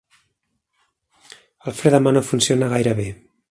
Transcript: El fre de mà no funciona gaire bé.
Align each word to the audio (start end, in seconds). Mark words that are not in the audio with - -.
El 1.65 1.77
fre 1.81 1.93
de 1.97 2.01
mà 2.07 2.17
no 2.19 2.25
funciona 2.31 2.73
gaire 2.75 2.99
bé. 3.05 3.09